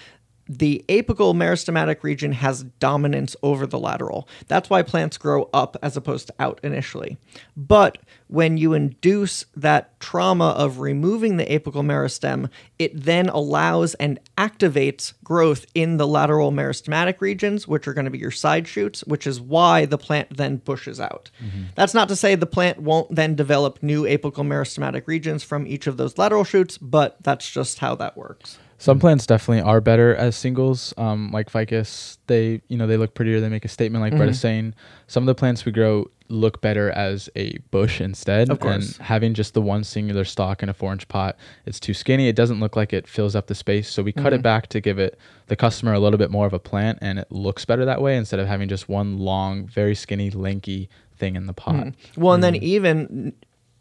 [0.49, 4.29] The apical meristematic region has dominance over the lateral.
[4.47, 7.19] That's why plants grow up as opposed to out initially.
[7.57, 14.19] But when you induce that trauma of removing the apical meristem, it then allows and
[14.37, 19.03] activates growth in the lateral meristematic regions, which are going to be your side shoots,
[19.05, 21.31] which is why the plant then bushes out.
[21.43, 21.65] Mm-hmm.
[21.75, 25.87] That's not to say the plant won't then develop new apical meristematic regions from each
[25.87, 28.59] of those lateral shoots, but that's just how that works.
[28.81, 32.19] Some plants definitely are better as singles, um, like ficus.
[32.29, 33.41] They, you know, they look prettier.
[33.41, 34.41] They make a statement, like Brett is mm-hmm.
[34.41, 34.75] saying.
[35.09, 38.51] Some of the plants we grow look better as a bush instead.
[38.51, 38.97] Of course.
[38.97, 41.37] And having just the one singular stalk in a four-inch pot,
[41.67, 42.29] it's too skinny.
[42.29, 43.91] It doesn't look like it fills up the space.
[43.91, 44.43] So we cut it mm-hmm.
[44.43, 47.33] back to give it the customer a little bit more of a plant, and it
[47.33, 51.47] looks better that way instead of having just one long, very skinny, lanky thing in
[51.47, 51.79] the hmm.
[51.79, 51.95] pot.
[52.17, 52.62] Well, and then mm.
[52.62, 53.33] even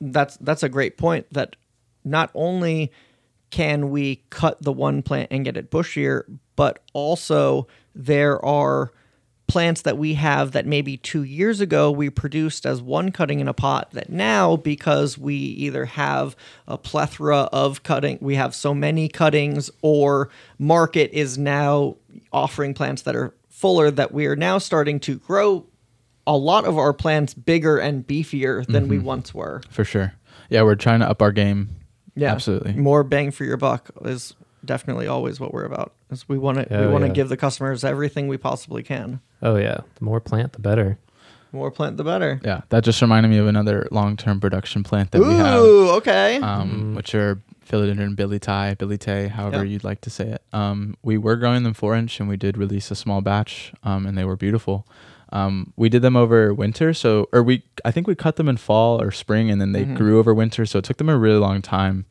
[0.01, 1.55] that's that's a great point that
[2.03, 2.91] not only
[3.49, 6.23] can we cut the one plant and get it bushier,
[6.55, 8.91] but also there are
[9.47, 13.47] plants that we have that maybe two years ago we produced as one cutting in
[13.47, 16.35] a pot that now because we either have
[16.67, 20.29] a plethora of cutting we have so many cuttings or
[20.59, 21.95] market is now
[22.33, 25.65] offering plants that are fuller that we are now starting to grow
[26.27, 29.05] a lot of our plants bigger and beefier than we mm-hmm.
[29.05, 29.61] once were.
[29.69, 30.13] For sure.
[30.49, 31.69] Yeah, we're trying to up our game.
[32.17, 32.73] Yeah, Absolutely.
[32.73, 35.93] More bang for your buck is definitely always what we're about.
[36.09, 37.13] Is we want to we Oh, want to yeah.
[37.13, 39.21] give the customers everything we possibly can.
[39.41, 39.77] oh yeah.
[39.95, 40.97] The more plant, the better.
[41.53, 42.41] More plant, the better.
[42.43, 45.59] Yeah, that just reminded me of another long-term production plant that we have.
[45.61, 46.37] Ooh, okay.
[46.37, 49.67] um, which are philodendron billy tie, billy tay, however Yep.
[49.67, 50.41] you'd like to say it.
[50.51, 54.05] Um, we were growing them four inch, and we did release a small batch, um,
[54.05, 54.85] and they were beautiful.
[55.31, 58.57] Um, we did them over winter, so or we I think we cut them in
[58.57, 60.65] fall or spring, and then they grew over winter.
[60.65, 62.05] So it took them a really long time.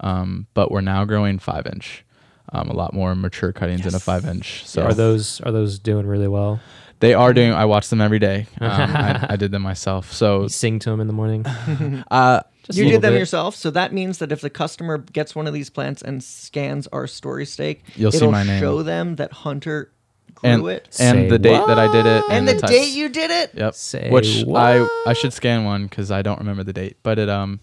[0.00, 2.04] Um, but we're now growing five inch,
[2.52, 4.66] um, a lot more mature cuttings in a five inch.
[4.66, 6.60] So Are those are those doing really well?
[7.00, 7.52] they are doing.
[7.52, 8.46] I watch them every day.
[8.60, 10.10] Um, I, I did them myself.
[10.12, 11.44] So You sing to them in the morning.
[12.10, 13.18] uh, Just you a did them bit.
[13.18, 16.86] yourself, so that means that if the customer gets one of these plants and scans
[16.88, 18.58] our story stake, You'll see it'll my name.
[18.60, 19.90] show them that Hunter
[20.34, 20.84] grew and it.
[21.00, 23.50] and Say the date that I did it, and the types- date you did it.
[23.54, 23.74] Yep.
[23.74, 24.90] Say Which I what?
[25.06, 27.60] I should scan one because I don't remember the date, but it um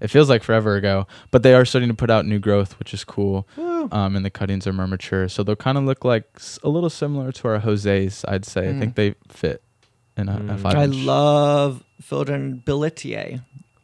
[0.00, 1.06] it feels like forever ago.
[1.30, 3.46] But they are starting to put out new growth, which is cool.
[3.58, 6.68] Um, and the cuttings are more mature, so they'll kind of look like s- a
[6.70, 8.24] little similar to our Jose's.
[8.26, 8.68] I'd say.
[8.70, 9.62] I think they fit
[10.16, 10.58] in a, a Mm.
[10.60, 10.74] five.
[10.76, 10.96] I inch.
[10.96, 13.42] love Philodendron billietiae,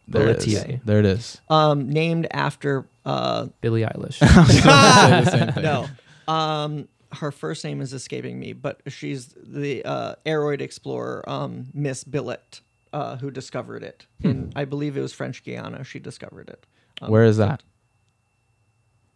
[0.08, 0.46] there it is.
[0.54, 0.80] Billietiae.
[0.84, 1.40] There it is.
[1.50, 4.14] um, named after uh, Billie Eilish.
[4.48, 5.62] Say the same thing.
[5.62, 5.86] no.
[6.32, 12.04] Um, her first name is escaping me, but she's the uh, aroid explorer, um, Miss
[12.04, 12.60] Billiet,
[12.92, 14.06] uh, who discovered it.
[14.22, 15.84] In I believe it was French Guiana.
[15.84, 16.66] She discovered it.
[17.02, 17.62] Um, Where is that?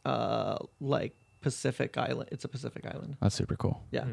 [0.04, 2.28] Uh, like Pacific Island.
[2.32, 3.16] It's a Pacific island.
[3.20, 3.82] That's super cool.
[3.90, 4.04] Yeah.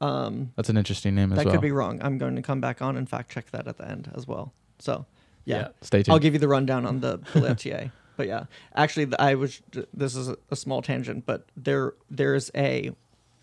[0.00, 1.54] Um, That's an interesting name as that well.
[1.54, 2.00] could be wrong.
[2.02, 4.52] I'm going to come back on and fact check that at the end as well.
[4.78, 5.06] So,
[5.44, 5.56] yeah.
[5.56, 5.68] Yeah.
[5.80, 6.12] Stay tuned.
[6.12, 7.90] I'll give you the rundown on the Billietiae.
[8.16, 8.44] but yeah,
[8.74, 9.62] actually, the- I was.
[9.94, 12.92] This is a, a small tangent, but there there's a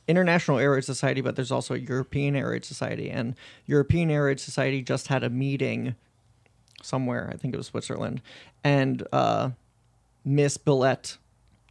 [0.09, 3.35] international aroid society, but there's also a European aroid society, and
[3.67, 5.95] European aroid society just had a meeting
[6.81, 7.29] somewhere.
[7.31, 8.21] I think it was Switzerland,
[8.63, 9.51] and uh,
[10.25, 11.17] Miss Billiet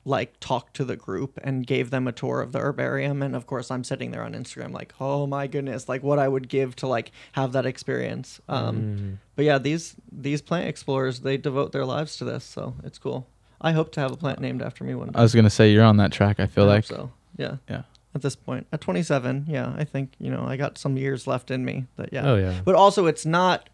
[0.04, 3.22] like talked to the group and gave them a tour of the herbarium.
[3.22, 6.26] And of course i'm sitting there on instagram like oh my goodness like what i
[6.26, 8.40] would give to like have that experience.
[8.48, 12.98] Um but yeah these these plant explorers they devote their lives to this so it's
[12.98, 13.28] cool.
[13.60, 15.72] I hope to have a plant named after me one day I was gonna say
[15.72, 16.40] you're on that track.
[16.40, 16.84] I feel I like.
[16.84, 17.10] so.
[17.36, 17.56] Yeah.
[17.68, 17.82] Yeah.
[18.18, 18.66] At this point.
[18.72, 22.12] At 27 yeah i think you know i got some years left in me But
[22.12, 22.30] yeah.
[22.30, 22.60] Oh, yeah.
[22.64, 23.68] but also it's not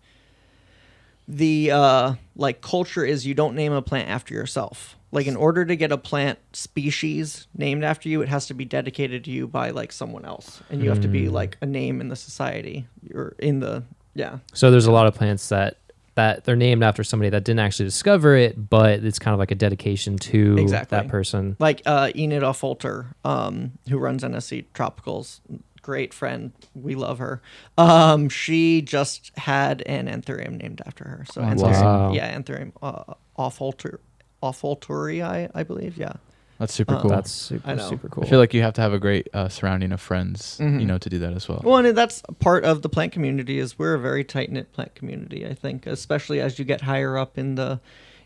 [1.26, 4.97] the uh like culture is you don't name a plant after yourself.
[5.11, 8.64] Like in order to get a plant species named after you it has to be
[8.64, 10.61] dedicated to you by like someone else.
[10.70, 11.32] And you have to be Mm.
[11.32, 13.84] like a name in the society or in the
[14.14, 14.38] yeah.
[14.53, 15.78] So there's a lot of plants that
[16.17, 19.51] that they're named after somebody that didn't actually discover it, but it's kind of like
[19.51, 20.97] a dedication to Exactly.
[20.99, 21.57] that person.
[21.59, 25.41] like uh enid Offolter, um who runs NSE tropicals
[25.83, 27.43] great friend we love her
[27.77, 32.15] um she just had an anthurium named after her so Oh, anthurium, that's awesome.
[32.15, 33.99] yeah anthurium uh, Offolter,
[34.43, 35.23] Offolturi,
[35.55, 36.15] I believe yeah
[36.59, 37.11] That's super Uh, cool.
[37.11, 37.89] That's super I know.
[37.89, 38.25] super cool.
[38.25, 40.81] I feel like you have to have a great uh, surrounding of friends, Mhm.
[40.81, 41.61] you know, to do that as well.
[41.65, 44.95] Well, and that's part of the plant community is we're a very tight knit plant
[44.95, 45.45] community.
[45.47, 47.81] I think, especially as you get higher up in the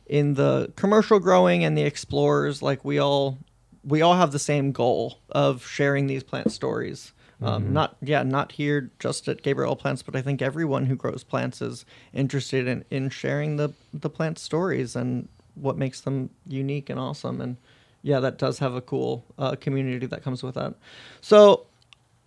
[0.07, 3.39] in the commercial growing and the explorers, like we all
[3.85, 7.13] we all have the same goal of sharing these plant stories.
[7.41, 11.23] Um, Not yeah, not here just at Gabriella Plants, but I think everyone who grows
[11.23, 16.91] plants is interested in, in sharing the the plant stories and what makes them unique
[16.91, 17.41] and awesome.
[17.41, 17.57] And
[18.03, 20.75] yeah, that does have a cool uh, community that comes with that.
[21.21, 21.67] So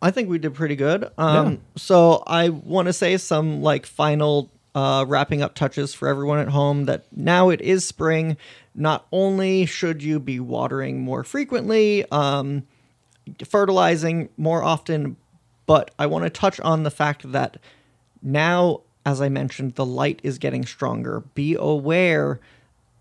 [0.01, 1.09] I think we did pretty good.
[1.17, 1.57] Um, Yeah.
[1.77, 6.49] So I want to say some like final uh, wrapping up touches for everyone at
[6.49, 8.37] home that now it is spring.
[8.73, 12.63] Not only should you be watering more frequently, um,
[13.45, 15.17] fertilizing more often,
[15.65, 17.57] but I want to touch on the fact that
[18.21, 21.21] now, as I mentioned, the light is getting stronger.
[21.33, 22.39] Be aware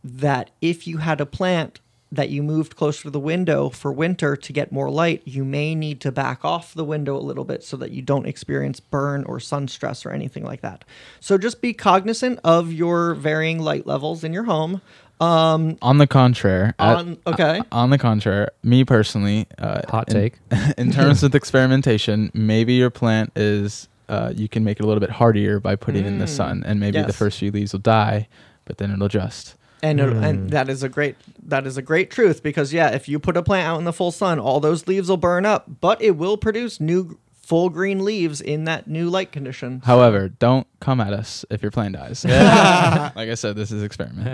[0.02, 1.80] that if you had a plant
[2.12, 5.74] that you moved closer to the window for winter to get more light, you may
[5.76, 9.22] need to back off the window a little bit so that you don't experience burn
[9.24, 10.84] or sun stress or anything like that.
[11.20, 14.80] So just be cognizant of your varying light levels in your home.
[15.20, 20.38] Um, On the contrary, at- on okay, on the contrary, me personally, uh, Hot take.
[20.78, 25.00] in terms of experimentation, maybe your plant is uh, you can make it a little
[25.00, 27.72] bit hardier by putting it in the Mm, sun, and maybe the first few leaves
[27.72, 28.26] will die,
[28.64, 29.54] but then it'll adjust.
[29.82, 30.22] And it- Hmm.
[30.24, 31.16] and that is a great
[31.46, 33.92] that is a great truth because yeah, if you put a plant out in the
[33.92, 38.04] full sun, all those leaves will burn up, but it will produce new full green
[38.04, 39.82] leaves in that new light condition.
[39.84, 42.24] However, don't come at us if your plant dies.
[42.24, 44.28] like I said, this is experiment.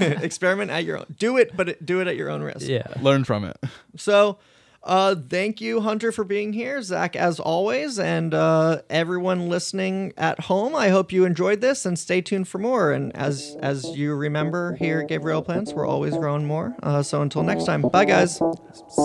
[0.24, 1.06] Experiment at your own.
[1.18, 2.66] Do it, but do it at your own risk.
[2.66, 2.86] Yeah.
[3.02, 3.58] Learn from it.
[3.98, 4.38] So,
[4.84, 6.80] uh, thank you, Hunter, for being here.
[6.82, 10.76] Zach, as always, and uh, everyone listening at home.
[10.76, 12.92] I hope you enjoyed this, and stay tuned for more.
[12.92, 16.76] And as as you remember, here at Gabriella Plants, we're always growing more.
[16.82, 18.40] Uh, so until next time, bye, guys.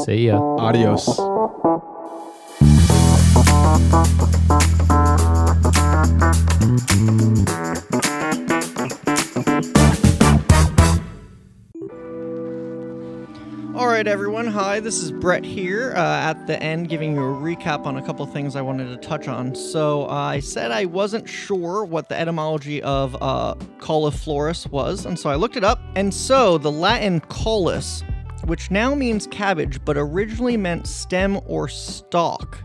[0.06, 0.40] See ya.
[0.58, 1.20] Adios.
[14.00, 14.48] Right, everyone.
[14.48, 18.02] Hi, this is Brett here uh, at the end, giving you a recap on a
[18.02, 19.54] couple things I wanted to touch on.
[19.54, 25.20] So, uh, I said I wasn't sure what the etymology of uh, cauliflorous was, and
[25.20, 25.82] so I looked it up.
[25.98, 28.06] And so, the Latin caulus,
[28.46, 32.58] which now means cabbage, but originally meant stem or stalk.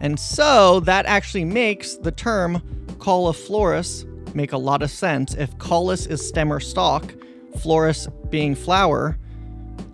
[0.00, 2.62] And so, that actually makes the term
[3.00, 5.34] cauliflorous make a lot of sense.
[5.34, 7.12] If caulus is stem or stalk,
[7.56, 9.18] florus being flower,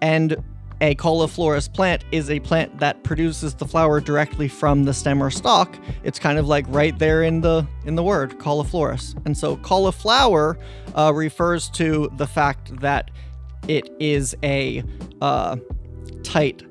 [0.02, 0.36] and
[0.82, 5.30] a cauliflorous plant is a plant that produces the flower directly from the stem or
[5.30, 5.78] stalk.
[6.02, 9.14] It's kind of like right there in the in the word cauliflorous.
[9.24, 10.58] And so cauliflower
[10.96, 13.12] uh, refers to the fact that
[13.68, 14.82] it is a
[15.20, 15.56] uh,
[16.24, 16.64] tight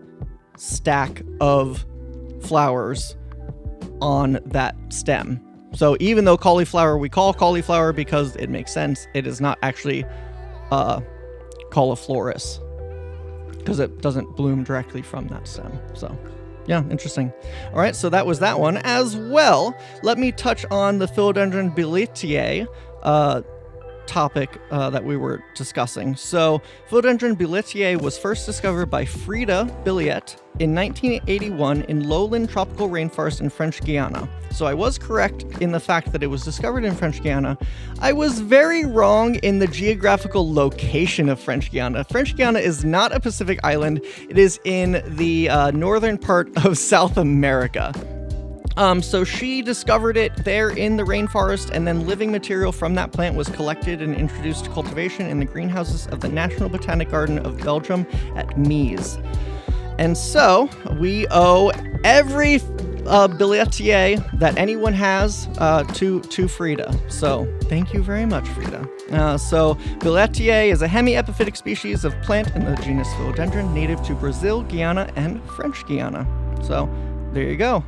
[0.58, 1.86] stack of
[2.42, 3.16] flowers
[4.02, 5.40] on that stem.
[5.74, 10.04] So even though cauliflower we call cauliflower because it makes sense, it is not actually
[10.70, 11.00] uh,
[11.70, 12.60] cauliflorous
[13.62, 15.80] because it doesn't bloom directly from that stem.
[15.94, 16.18] So,
[16.68, 17.32] yeah, interesting.
[17.74, 19.76] All right, so that was that one as well.
[20.04, 22.68] Let me touch on the philodendron billietiae
[23.04, 23.42] uh,
[24.08, 26.16] topic uh, that we were discussing.
[26.16, 33.42] So, philodendron billietiae was first discovered by Frida Billiet in 1981 in lowland tropical rainforest
[33.42, 34.28] in French Guiana.
[34.52, 37.58] So, I was correct in the fact that it was discovered in French Guiana.
[38.00, 42.04] I was very wrong in the geographical location of French Guiana.
[42.06, 46.78] French Guiana is not a Pacific island, it is in the uh, northern part of
[46.92, 47.94] South America.
[48.78, 53.12] Um, so she discovered it there in the rainforest, and then living material from that
[53.12, 57.40] plant was collected and introduced to cultivation in the greenhouses of the National Botanic Garden
[57.40, 59.18] of Belgium at Meise.
[60.00, 60.70] And so
[61.00, 61.72] we owe
[62.04, 62.56] every
[63.06, 66.94] uh, billietiae that anyone has uh, to to Frida.
[67.10, 68.88] So thank you very much, Frida.
[69.12, 74.16] Uh, so billietiae is a hemiepiphytic species of plant in the genus Philodendron, native to
[74.16, 76.26] Brazil, Guyana, and French Guiana.
[76.64, 76.90] So
[77.34, 77.84] there you go.